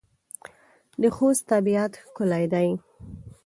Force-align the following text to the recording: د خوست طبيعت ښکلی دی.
د 1.01 1.03
خوست 1.15 1.43
طبيعت 1.51 1.93
ښکلی 2.03 2.45
دی. 2.53 2.69